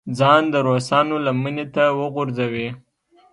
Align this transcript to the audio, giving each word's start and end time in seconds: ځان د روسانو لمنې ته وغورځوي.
ځان 0.17 0.41
د 0.53 0.55
روسانو 0.67 1.15
لمنې 1.25 1.65
ته 1.75 1.83
وغورځوي. 1.99 2.69